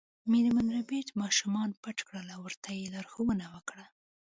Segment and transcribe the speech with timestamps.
[0.31, 3.85] میرمن ربیټ ماشومان پټ کړل او ورته یې لارښوونه وکړه